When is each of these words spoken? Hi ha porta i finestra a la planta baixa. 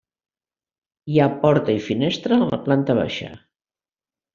Hi 1.11 1.21
ha 1.25 1.29
porta 1.45 1.77
i 1.77 1.85
finestra 1.91 2.41
a 2.41 2.51
la 2.57 2.63
planta 2.67 3.01
baixa. 3.05 3.35